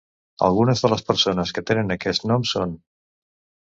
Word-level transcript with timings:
Algunes 0.47 0.81
de 0.85 0.91
les 0.93 1.05
persones 1.11 1.53
que 1.59 1.65
tenen 1.69 1.97
aquest 1.99 2.29
nom 2.35 2.51
són 2.57 2.77